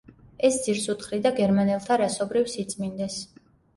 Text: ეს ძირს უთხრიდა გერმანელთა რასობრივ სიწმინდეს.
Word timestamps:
ეს 0.47 0.55
ძირს 0.67 0.87
უთხრიდა 0.93 1.33
გერმანელთა 1.41 1.99
რასობრივ 2.05 2.49
სიწმინდეს. 2.55 3.19